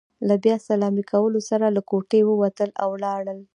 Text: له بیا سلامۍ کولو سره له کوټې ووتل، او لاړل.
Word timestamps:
له 0.27 0.35
بیا 0.43 0.55
سلامۍ 0.67 1.03
کولو 1.11 1.39
سره 1.49 1.65
له 1.75 1.81
کوټې 1.89 2.21
ووتل، 2.25 2.69
او 2.83 2.89
لاړل. 3.03 3.39